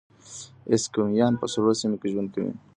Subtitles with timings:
[0.73, 2.53] اسکیمویان په سړو سیمو کې ژوند کوي.